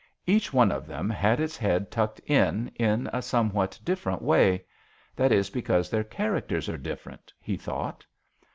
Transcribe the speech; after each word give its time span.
Each 0.25 0.51
one 0.51 0.71
of 0.71 0.87
them 0.87 1.11
had 1.11 1.39
its 1.39 1.55
head 1.55 1.91
tucked 1.91 2.19
in 2.21 2.69
in 2.69 3.07
a 3.13 3.21
somewhat 3.21 3.79
different 3.85 4.23
way. 4.23 4.65
That 5.15 5.31
is 5.31 5.51
because 5.51 5.91
their 5.91 6.03
characters 6.03 6.67
are 6.67 6.77
different," 6.79 7.31
he 7.39 7.55
thought. 7.55 8.03